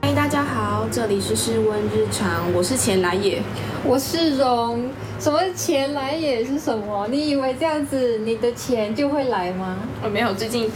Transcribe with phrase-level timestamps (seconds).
[0.00, 3.42] 欢迎大家好，这里是试问日常，我是钱来也。
[3.84, 4.88] 我是荣，
[5.20, 7.06] 什么钱来也是什么？
[7.08, 9.76] 你以为这样子你的钱就会来吗？
[10.02, 10.70] 我没有，最近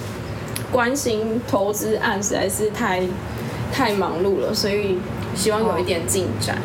[0.70, 3.02] 关心投资案实在是太
[3.72, 4.98] 太忙碌了，所以
[5.34, 6.58] 希望有一点进展。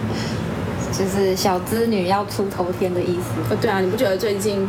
[0.91, 3.29] 就是小资女要出头天的意思。
[3.50, 4.68] 呃，对啊，你不觉得最近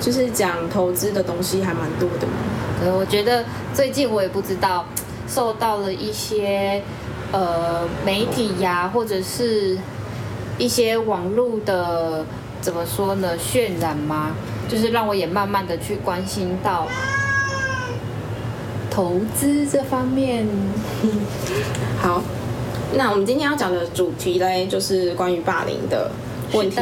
[0.00, 2.32] 就是讲投资的东西还蛮多的吗？
[2.80, 4.84] 对，我觉得最近我也不知道
[5.32, 6.82] 受到了一些
[7.30, 9.78] 呃媒体呀，或者是
[10.58, 12.26] 一些网络的
[12.60, 14.32] 怎么说呢渲染吗？
[14.68, 16.86] 就是让我也慢慢的去关心到
[18.90, 20.46] 投资这方面。
[22.02, 22.22] 好，
[22.96, 26.10] 那我们今天要讲的主题嘞，就是关于霸凌的
[26.52, 26.80] 问题。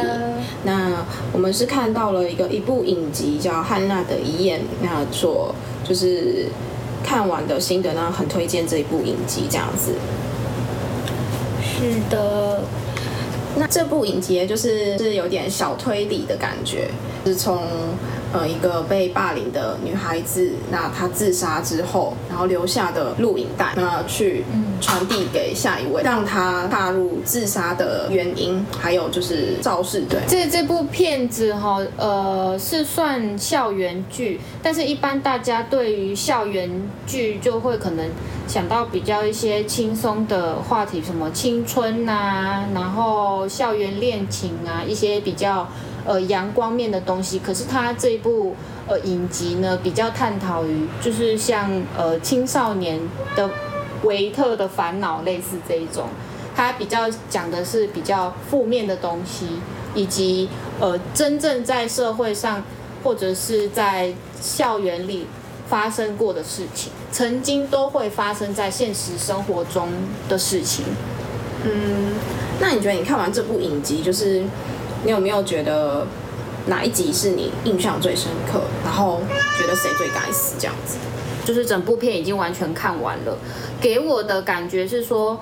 [0.63, 5.53] 那我们是看到了一个一部影集叫《汉娜的遗言》，那所
[5.87, 6.47] 就是
[7.03, 9.93] 看完的心得呢，很推荐这一部影集这样子。
[11.61, 12.61] 是的，
[13.55, 16.89] 那这部影集就是是有点小推理的感觉，
[17.25, 17.61] 是从
[18.33, 24.43] 呃一个被霸凌的女孩子，那她自杀之后，然后留下的录影带，那去
[24.79, 30.19] 传递给下一位，让她踏入自杀的原因，还有就是肇事对。
[30.27, 36.69] 这这部片子哈，呃，是算校园剧，但是一般大家对于校园
[37.07, 38.07] 剧就会可能
[38.47, 45.67] 想到比较一些轻松的话题，什么青春啊、然后校园恋情啊，一些比较
[46.05, 47.39] 呃阳光面的东西。
[47.39, 48.55] 可是他这一部
[48.87, 52.99] 呃影集呢，比较探讨于就是像呃青少年
[53.35, 53.49] 的
[54.03, 56.07] 维特的烦恼，类似这一种。
[56.55, 59.47] 它比较讲的是比较负面的东西，
[59.95, 62.61] 以及呃真正在社会上
[63.01, 65.25] 或者是在校园里
[65.69, 69.87] 发生过的事情，曾经都会发生在现实生活中
[70.27, 70.83] 的事情。
[71.63, 72.15] 嗯，
[72.59, 74.43] 那你觉得你看完这部影集，就是
[75.03, 76.05] 你有没有觉得
[76.67, 79.21] 哪一集是你印象最深刻，然后
[79.57, 80.97] 觉得谁最该死这样子？
[81.45, 83.37] 就是整部片已经完全看完了，
[83.81, 85.39] 给我的感觉是说，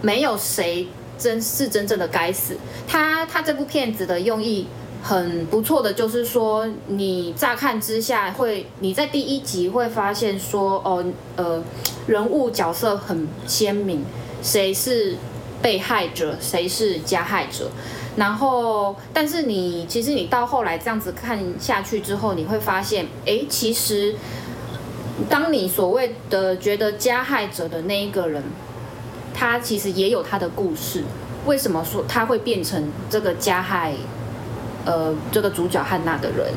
[0.00, 0.88] 没有谁
[1.18, 2.56] 真是真正的该死。
[2.86, 4.66] 他他这部片子的用意
[5.02, 11.04] 很不错的，就是说你乍看之下会，你在第一集会发现说，哦，
[11.36, 11.62] 呃，
[12.06, 14.04] 人物角色很鲜明，
[14.42, 15.16] 谁是
[15.60, 17.70] 被害者，谁是加害者。
[18.18, 24.16] 然后，但是你其实你到后来这样子看下去之后，你会发现，哎，其实
[25.30, 28.42] 当你所谓的觉得加害者的那一个人，
[29.32, 31.04] 他其实也有他的故事。
[31.46, 33.94] 为什么说他会变成这个加害，
[34.84, 36.52] 呃，这个主角汉娜的人，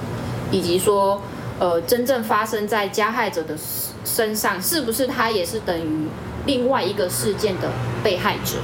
[0.49, 1.21] 以及说，
[1.59, 3.55] 呃，真正发生在加害者的
[4.03, 6.07] 身上，是不是他也是等于
[6.47, 7.69] 另外一个事件的
[8.03, 8.57] 被害者？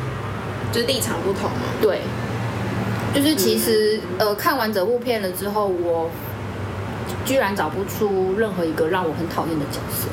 [0.74, 1.60] 就是立场不同嘛。
[1.80, 2.02] 对，
[3.16, 6.10] 就是其实、呃，看完整部片了之后，我
[7.26, 10.08] 居然找不出任何一个让我很讨厌的角色。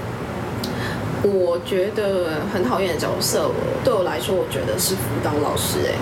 [1.28, 3.50] 我觉得很讨厌的角色，
[3.82, 5.94] 对我来说，我觉得是辅导老师、哎，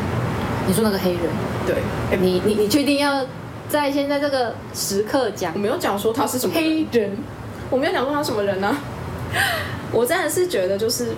[0.67, 1.21] 你说那个黑人，
[1.67, 1.77] 对，
[2.19, 3.25] 你你你确定要
[3.69, 7.17] 在现在这个时刻讲我没有讲说他是什么，黑人？
[7.71, 8.77] 我没有讲说他什么人呢、
[9.93, 11.09] 我真的是觉得就是。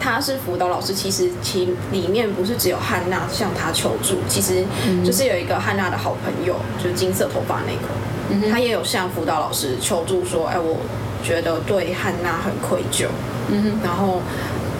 [0.00, 4.64] 他是辅导老师，其实其里面不是只有汉娜向他求助，其实
[5.04, 7.88] 就是有一个汉娜的好朋友，就是金色头发那个，
[8.30, 10.78] 嗯他也有向辅导老师求助说，哎，我
[11.22, 13.06] 觉得对汉娜很愧疚，
[13.48, 14.20] 嗯哼，然后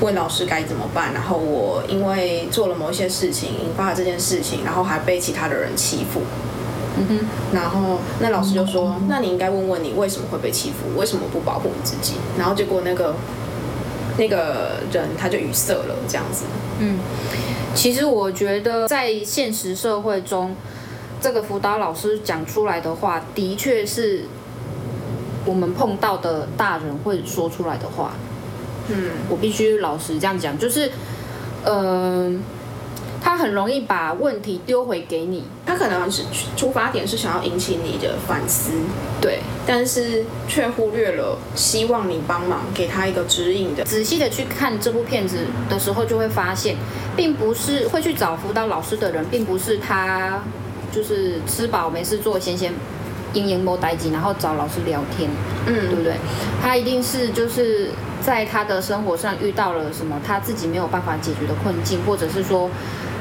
[0.00, 1.12] 问老师该怎么办。
[1.12, 6.20] 然后我因为做了某一些事情，引发了这件事情，然后还被其他的人欺负。
[6.98, 7.18] 嗯哼，
[7.52, 13.14] 然后那老师就说：“那你应该问问你为什么会被欺负，为什么不保护你自己？”然后结果那个
[14.18, 16.44] 那个人他就语塞了，这样子。
[16.78, 16.98] 嗯，
[17.74, 20.54] 其实我觉得在现实社会中，
[21.20, 24.24] 这个辅导老师讲出来的话，的确是
[25.44, 28.12] 我们碰到的大人会说出来的话。
[28.88, 30.92] 嗯，我必须老实这样讲，就是，
[31.64, 32.40] 嗯、
[33.20, 36.22] 他很容易把问题丢回给你，他可能是
[36.56, 38.70] 出发点是想要引起你的反思，
[39.20, 43.84] 对，但是却忽略了希望你帮忙，给他一个指引的。
[43.84, 46.76] 仔细的去看这部片子的时候，就会发现，
[47.16, 50.40] 并不是会去找辅导老师的人，并不是他
[50.92, 52.72] 就是吃饱没事做，闲闲
[53.32, 55.28] 阴阴摸呆机，然后找老师聊天，
[55.66, 56.14] 嗯对嗯不对？
[56.62, 57.90] 他一定是就是
[58.22, 62.70] 在他的生活上遇到了什么他自己没有办法解决的困境，或者是说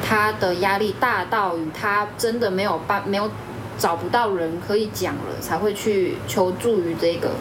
[0.07, 3.29] 他的压力大到与他真的没有办没有
[3.77, 7.31] 找不到人可以讲了，才会去求助于这个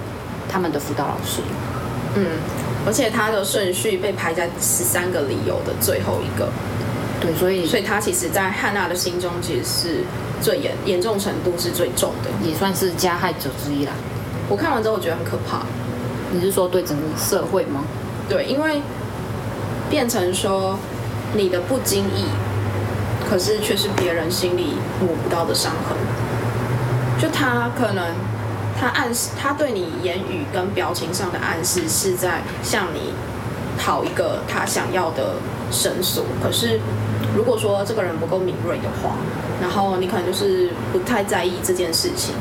[0.48, 1.40] 他们的辅导老师。
[2.16, 2.26] 嗯，
[2.86, 6.48] 而且他的顺序被排在十三个理由的最后一个，
[7.20, 10.04] 对，所以所以他其实，在汉娜的心中，其实是
[10.40, 12.30] 最严严重程度是最重的。
[12.46, 13.92] 也算是加害者之一啦。
[14.48, 15.62] 我看完之后，我觉得很可怕。
[16.30, 17.82] 你是说对整个社会吗？
[18.28, 18.80] 对，因为
[19.90, 20.78] 变成说
[21.34, 22.26] 你的不经意，
[23.28, 25.96] 可是却是别人心里抹不到的伤痕。
[27.18, 28.04] 就他可能
[28.78, 33.14] 他暗示，他对你言语跟表情上的暗示是在向你
[33.78, 35.34] 讨一个他想要的
[35.70, 36.24] 绳索。
[36.42, 36.80] 可是
[37.36, 39.16] 如果说这个人不够敏锐的话，
[39.60, 42.34] 然后你可能就是不太在意这件事情。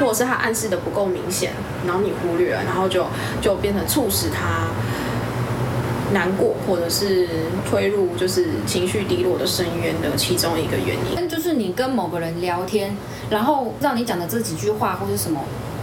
[0.00, 1.52] 或者是他暗示的不够明显，
[1.84, 3.04] 然后你忽略了，然后就
[3.40, 4.68] 就变成促使他
[6.12, 7.28] 难过，或者是
[7.68, 11.14] 推入就是情绪低落的深渊的其中一个原因。
[11.16, 12.96] 但就是你跟某个人聊天，
[13.30, 15.40] 然后让你讲的这几句话或是什么，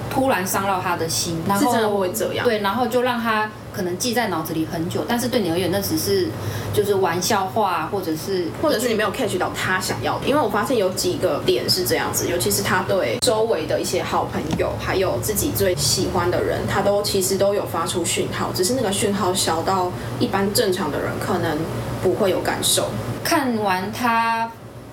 [0.10, 2.44] 突然伤到他的心，然是真的后会这样。
[2.46, 6.30] 对，然后就让他可能记在脑子里很久，但是对你而言那只是
[6.74, 21.58] 就是玩笑话，或者是或者是你没有 catch 到他想要的，因为我发现有几个点是这样子，尤其是他对周围的一些好朋友，还有自己最喜欢的人，他都其实都有发出讯号，只是那个讯号小到一般正常的人可能
[22.02, 22.90] 不会有感受。
[23.24, 24.50] 看完他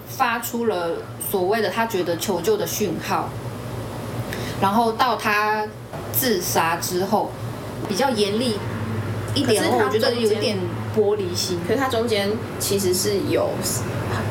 [0.08, 0.96] 发出了
[1.30, 3.28] 所谓的他觉得求救的讯号，
[4.60, 5.66] 然后到他
[6.12, 7.30] 自杀之后，
[7.88, 8.58] 比较严厉
[9.34, 10.58] 一是他我觉得有一点
[10.96, 11.58] 玻璃心。
[11.66, 13.50] 可是他中间其实是有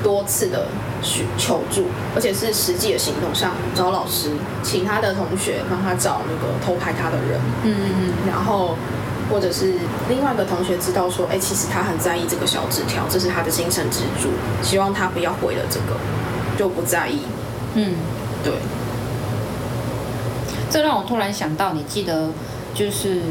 [0.03, 0.67] 多次的
[1.01, 4.31] 去求助，而且是实际的行动上找老师，
[4.63, 8.75] 请他的同学帮他找那个偷拍他的人，嗯嗯嗯，然后
[9.31, 9.73] 或者是
[10.09, 14.29] 另外一个同学知道说，哎，其实他很在意这个小纸条，这是他的精神支柱，
[14.61, 15.97] 希望他不要毁了这个，
[16.57, 17.19] 就不在意。
[17.73, 17.95] 嗯，
[18.43, 18.53] 对，
[20.69, 22.29] 这让我突然想到，你记得
[22.73, 23.21] 就是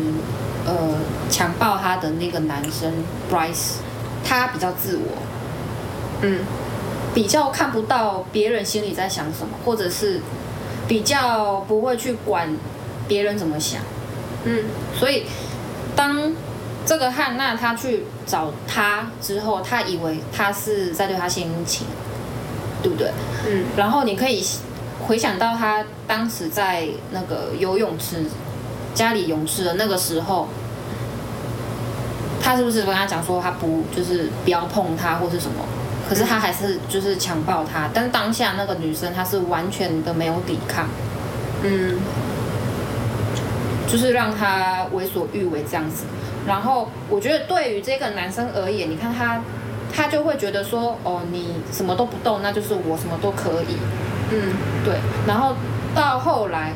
[0.70, 0.96] 呃
[1.28, 2.92] 强暴他的那个男生
[3.30, 3.78] Bryce，
[4.24, 5.22] 他比较自我，
[6.22, 6.40] 嗯，
[7.14, 10.20] 比较看不到别人心里在想什么，或者是
[10.86, 12.48] 比较不会去管
[13.08, 13.80] 别人怎么想。
[14.44, 14.64] 嗯，
[14.98, 15.24] 所以
[15.94, 16.32] 当
[16.86, 21.86] 这个汉娜她去找他之后，她以为他是在对她献殷勤，
[22.82, 23.10] 对不对？
[23.48, 24.44] 嗯，然后你可以
[25.06, 28.24] 回想到他当时在那个游泳池
[28.94, 30.48] 家里泳池的那个时候，
[32.50, 35.64] 他是不是跟他讲说他不就是不要碰他或是什么？
[36.08, 40.88] 可是他还是就是强暴他，但是当下那个女生她是完全的没有抵抗，
[41.62, 42.00] 嗯，
[43.86, 46.02] 就是让他为所欲为这样子。
[46.48, 49.40] 然后我觉得对于这个男生而言，你看他，
[49.94, 53.76] 他就会觉得说，哦，你什么都不动，那就是我什么都可以。
[54.32, 54.96] 嗯，对，
[55.28, 55.54] 然后
[55.94, 56.72] 到后来，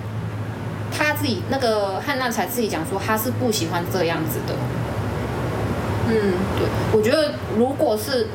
[0.97, 4.55] 他自己那个汉娜才自己讲说，他是不喜欢这样子的。
[6.09, 8.27] 嗯，对，我觉得如果是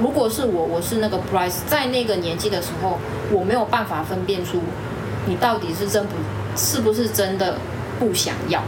[0.00, 2.98] 如果是我，我是那个 Bryce，在那个年纪的时候，
[3.32, 4.60] 我没有办法分辨出
[5.26, 6.10] 你到底是真不
[6.56, 7.56] 是不是真的
[7.98, 8.62] 不想要，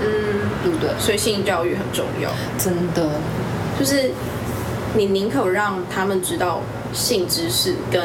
[0.00, 0.90] 嗯，对不对？
[0.98, 2.30] 所以性教育很重要。
[2.56, 3.10] 真的，
[3.78, 4.12] 就是
[4.94, 6.60] 你宁可让他们知道
[6.92, 8.00] 性知识跟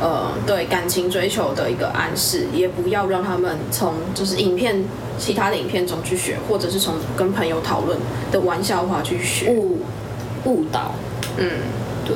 [0.00, 4.84] 呃对感情追求的一个暗示，也不要让他们从就是影片
[5.18, 7.98] 其他的影片中去学，或者是从跟朋友讨论
[8.30, 9.50] 的玩笑话去学。
[9.50, 9.80] 误
[10.44, 10.92] 误导，
[11.36, 11.50] 嗯，
[12.06, 12.14] 对。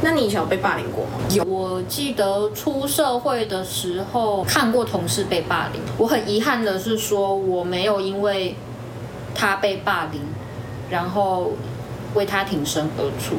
[0.00, 1.10] 那你以前有被霸凌过吗？
[1.30, 5.82] 有，我记得出社会的时候看过同事被霸凌。
[5.98, 8.54] 我很遗憾的是说，我没有因为
[9.34, 10.20] 他被霸凌，
[10.88, 11.52] 然后
[12.14, 13.36] 为他挺身而出，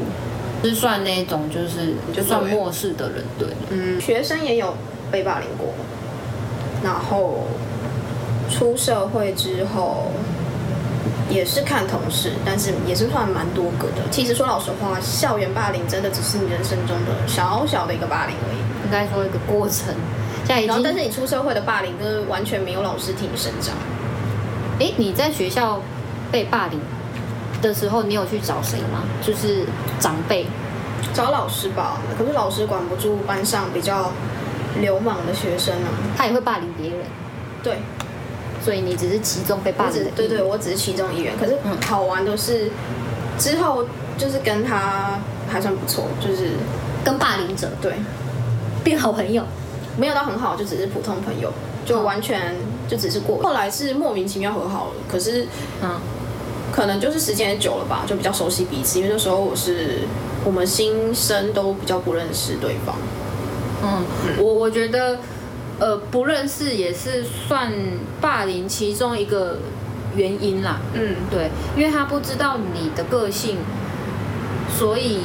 [0.63, 3.48] 是算那种就是就算漠视的人，对。
[3.70, 4.75] 嗯，学生也有
[5.10, 5.74] 被霸凌过，
[6.84, 7.46] 然后
[8.54, 10.12] 出社会之后
[11.28, 14.08] 也是看同事，但是也是算蛮多个的。
[14.12, 18.58] 其实说老实话，校园霸凌真的只是你人生中的小小的一个霸凌而已。
[18.86, 19.96] 应该说一个过程。
[20.46, 23.74] 现在已然后，经，但是你出社会的霸凌，就是完全没有老师替你伸张。
[24.80, 25.82] 哎，你在学校
[26.32, 26.80] 被霸凌
[27.62, 29.04] 的时候，你有去找谁吗？
[29.26, 29.66] 就是
[30.00, 30.46] 长辈。
[31.14, 34.12] 找老师吧，可是老师管不住班上比较
[34.80, 35.90] 流氓的学生啊。
[36.18, 37.00] 他也会霸凌别人，
[37.62, 37.78] 对，
[38.63, 41.34] 所以你只是其中被霸凌对对，我只是其中一员。
[41.38, 42.70] 可是嗯好玩的是，
[43.38, 43.84] 之后
[44.17, 46.51] 就是跟他还算不错，就是
[47.03, 47.93] 跟霸凌者对，
[48.84, 49.43] 变好朋友。
[49.96, 51.51] 没有到很好，就只是普通朋友，
[51.86, 52.55] 就嗯完全
[52.88, 53.38] 就只是过。
[53.43, 55.46] 后来是莫名其妙和好了，可是
[55.84, 56.00] 嗯，
[56.72, 58.98] 可能就是时间也久了吧，就比较熟悉彼此。
[58.98, 60.00] 因为那时候我是
[60.43, 62.96] 我们新生都比较不认识对方。
[63.84, 64.03] 嗯，
[64.39, 65.20] 我我觉得，
[65.84, 67.74] 呃不认识也是算
[68.22, 69.58] 霸凌其中一个
[70.16, 70.80] 原因啦。
[70.94, 73.58] 嗯，对，因为他不知道你的个性，
[74.78, 75.20] 所以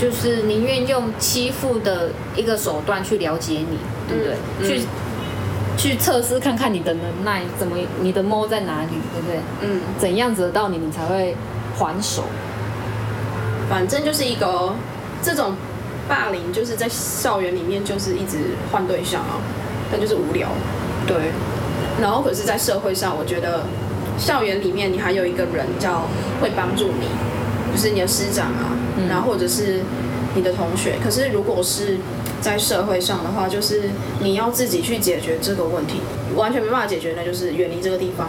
[0.00, 4.34] 就是宁愿用欺负的一个手段去了解你，对不对？
[4.60, 9.40] 嗯去去测试看看你的能耐，怎么你的猫在哪里，对不对？
[9.62, 11.34] 嗯，怎样子得到你，你才会
[11.76, 12.22] 还手。
[13.68, 14.74] 反正就是一个
[15.22, 15.54] 这种
[16.08, 18.38] 霸凌，就是在校园里面就是一直
[18.72, 19.38] 换对象啊，
[19.90, 20.48] 但就是无聊。
[21.06, 21.16] 对，
[22.00, 23.64] 然后可是，在社会上，我觉得
[24.18, 26.06] 校园里面你还有一个人叫
[26.40, 27.08] 会帮助你，
[27.74, 28.76] 就是你的师长啊，
[29.08, 29.80] 然后或者是
[30.34, 30.96] 你的同学。
[31.02, 31.98] 可是如果是
[32.40, 33.90] 在社会上的话，就是
[34.20, 36.00] 你要自己去解决这个问题，
[36.36, 38.28] 完全没办法解决，那就是远离这个地方。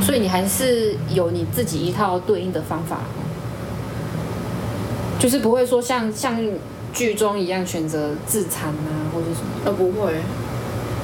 [0.00, 3.00] 所以你还是有你自己一套对应的方法，
[5.18, 6.38] 就是不会说像像
[6.92, 9.48] 剧中一样选择自残啊，或者什么。
[9.64, 10.12] 呃，不会，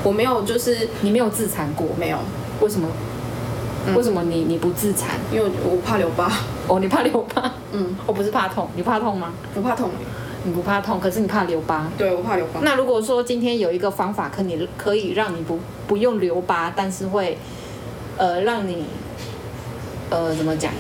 [0.04, 2.18] 我没有，就是你没有自残过，没有，
[2.60, 2.86] 为什么？
[3.86, 5.10] 嗯为什么你你不自残？
[5.32, 6.30] 因为我怕留疤，
[6.68, 7.52] 哦，你怕留疤？
[7.72, 9.32] 嗯，我不是怕痛，你怕痛吗？
[9.52, 9.90] 不怕痛。
[10.46, 11.90] 你不怕痛，可是你怕留疤。
[11.96, 12.60] 对，我怕留疤。
[12.62, 17.38] 那如果说今天有一个方法，可你可以让你不不用留疤，但是会
[18.18, 18.84] 呃让你
[20.10, 20.70] 呃怎么讲，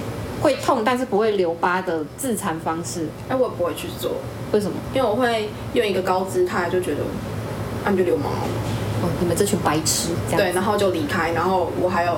[0.42, 4.12] 会痛但是不会留疤的自残方式，哎，我也不会去做，
[4.52, 4.76] 为什么？
[4.94, 7.00] 因为我会用一个高姿态，就觉得
[7.84, 8.48] 啊你就流氓哦。
[9.04, 12.16] 哦，你们这群白痴，这样对，然后就离开，然后我还有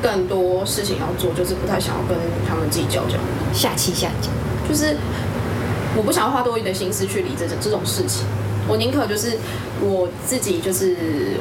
[0.00, 2.16] 更多事情要做，就是不太想要跟
[2.48, 3.20] 他们计较这样，
[3.52, 4.30] 下期下脚。
[4.68, 4.96] 就是
[5.96, 8.24] 我不想要花多余的心思去理这这这种事情，
[8.68, 9.36] 我宁可就是
[9.80, 10.96] 我自己就是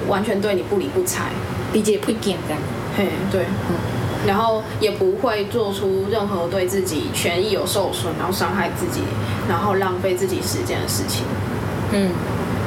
[0.08, 1.25] 完全对你不理不睬，
[1.72, 2.60] 理解不见这样。
[2.98, 3.46] 嘿，对，
[4.25, 9.01] 然后也不会做出任何对自己权益有受损，然后伤害自己，
[9.48, 11.24] 然后浪费自己时间的事情，
[11.91, 12.10] 嗯，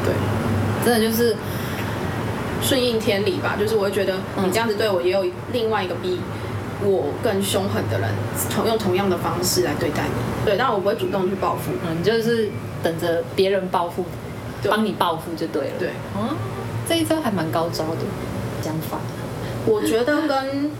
[0.04, 0.14] 对。
[0.84, 1.36] 真的就是
[2.62, 6.20] 顺应天理吧，就是我会觉得你这样子对我，也有另外一个比
[6.84, 8.08] 我更凶狠的人，
[8.54, 10.44] 同用同样的方式来对待你。
[10.44, 11.72] 对，但我不会主动去报复。
[11.86, 12.50] 嗯，你就是
[12.82, 14.04] 等着别人报复，
[14.62, 15.70] 对帮你报复就对了。
[15.78, 16.34] 对，哦，
[16.88, 17.98] 这一招还蛮高招的
[18.62, 18.98] 讲法。
[19.66, 20.70] 我觉得跟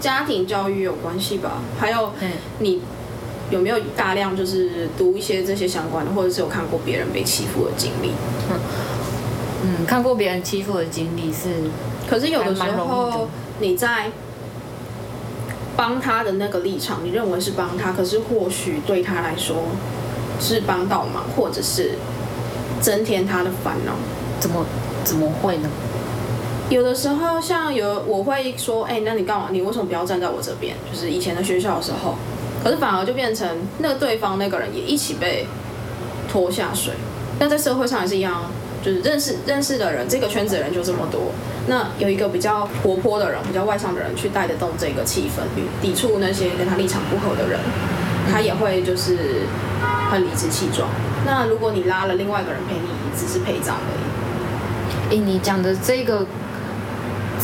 [0.00, 2.80] 家庭教育有关系吧，还有嗯你
[3.50, 8.12] 有没有大量就是读一些这些相关的，或者是有看过别人被欺负的经历。
[8.50, 8.58] 嗯，
[9.86, 11.48] 看过别人欺负的经历是，
[12.08, 13.28] 可是有的时候
[13.60, 14.10] 你在
[15.76, 19.56] 帮他的那个立场，你认为是帮他，可是或许对他来说
[20.40, 21.92] 是帮倒忙，或者是
[22.80, 23.92] 增添他的烦恼。
[24.40, 24.64] 怎么
[25.02, 25.68] 怎么会呢？
[26.70, 29.48] 有的时候，像有我会说，哎、那你干嘛？
[29.50, 30.76] 你为什么不要站在我这边？
[30.92, 32.14] 就是以前的学校的时候，
[32.62, 33.48] 可是反而就变成
[33.78, 35.46] 那个对方那个人也一起被
[36.30, 36.94] 拖下水。
[37.40, 38.50] 那在社会上也是一样啊，
[38.82, 41.32] 就是认识认识的人，这个圈子的人就这么多。
[41.66, 45.42] 那有一个比较活泼的人，比较外向的人去带得动这个气氛，
[45.82, 47.60] 抵触那些跟他立场不合的人，
[48.32, 49.42] 他也会就是
[50.10, 50.88] 很理直气壮。
[51.26, 53.90] 那如果你拉了另外一个人陪你，只是陪葬而
[55.10, 55.16] 已。
[55.16, 56.26] 诶，你讲的这个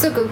[0.00, 0.26] 这个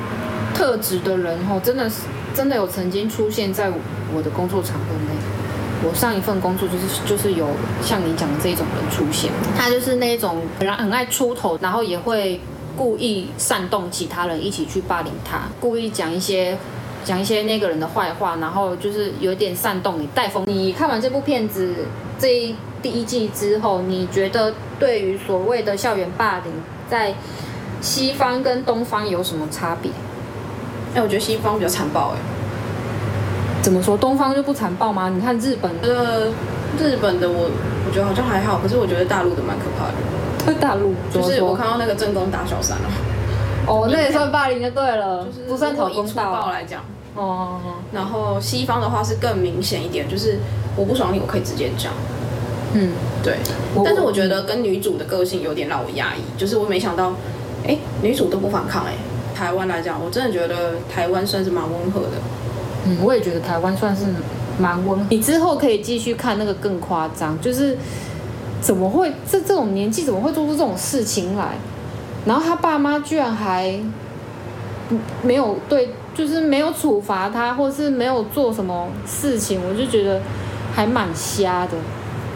[0.55, 1.97] 特质的人哦，真的是
[2.35, 3.71] 真的有曾经出现在
[4.15, 5.42] 我的工作场合内。
[5.85, 7.49] 我上一份工作就是就是有
[7.83, 12.41] 像你讲的这种人出现，他就是那种很很爱出头，然后也会
[12.77, 16.57] 故意煽动其他人一起去霸凌他，故意讲一些
[17.05, 20.45] 讲一些那个人的坏话，然后就是有点煽动你带风。
[20.47, 21.75] 你看完这部片子
[22.19, 26.53] 这一第一季之后，你觉得对于所谓的校园霸凌，
[26.89, 27.15] 在
[27.81, 29.91] 西方跟东方有什么差别？
[30.95, 32.19] 哎、我觉得西方比较残暴哎、
[33.63, 33.97] 怎么说？
[33.97, 35.09] 东方就不残暴吗？
[35.09, 36.27] 你看日本觉得
[36.79, 37.49] 日本的我
[37.87, 40.55] 我觉得好像还好，可是我觉得大陆的蛮可怕的。
[40.61, 42.89] 大陆就是我看到那个正宫打小三了，
[43.67, 46.51] 哦，那也算霸凌就对了，就是不算讨公如果以粗暴道。
[46.51, 46.83] 来讲。
[47.15, 47.61] 哦，
[47.93, 50.39] 然后西方的话是更明显一点，就是
[50.75, 51.93] 我不爽你，我可以直接讲。
[52.73, 52.91] 嗯，
[53.23, 53.37] 对，
[53.85, 57.13] 但是我觉得跟女主的个性有点让我压抑，就是我没想到，
[57.67, 58.95] 哎，女主都不反抗哎。
[59.35, 62.17] 台湾来讲，我真的觉得台湾算是蛮温和的。
[62.85, 64.07] 嗯，我也觉得台湾算是
[64.59, 65.07] 蛮温和。
[65.11, 67.77] 你之后可以继续看那个更夸张，就是
[68.61, 71.51] 怎么会这这种年纪怎么会做出这种事情来？
[72.25, 73.81] 然后他爸妈居然还
[75.23, 80.21] 没有对，就是没有处罚他，或是没有做什么事情，我就觉得
[80.75, 81.73] 还蛮瞎的。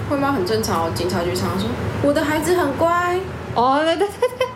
[0.08, 0.32] 会吗？
[0.32, 0.90] 很正常哦。
[0.94, 1.68] 警察局常常说
[2.02, 3.18] 我的孩子很乖，
[3.54, 4.46] 哦，对对对对，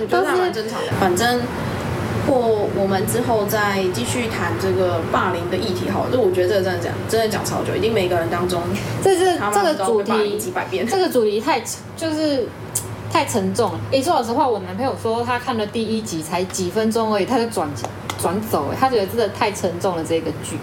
[0.00, 0.86] 我觉得还都是蛮正常的。
[1.00, 1.40] 反正
[2.32, 8.62] 或我们之后再继续谈这个霸凌的议题好了，就我觉得这个真的讲真的讲超久，一定每个人当中
[9.04, 10.86] 这是这个主题几百遍。
[10.86, 11.60] 这个主题太
[11.94, 12.48] 就是
[13.12, 13.80] 太沉重了。
[13.90, 17.68] 诶，说老实话，我男朋友说他看了第一集才几分钟而已，他就转
[18.18, 20.56] 转走，哎，他觉得真的太沉重了这个剧。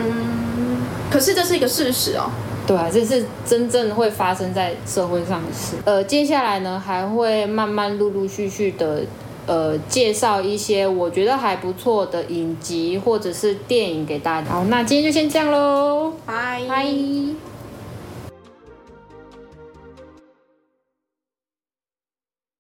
[0.00, 2.28] 嗯，可是这是一个事实哦。
[2.66, 5.76] 对啊，这是真正会发生在社会上的事。
[5.84, 9.02] 呃，接下来呢，还会慢慢陆陆续续的，
[9.46, 14.48] 呃，介绍一些我觉得还不错的影集或者是电影给大家。
[14.50, 16.86] 好，那今天就先这样喽，拜拜。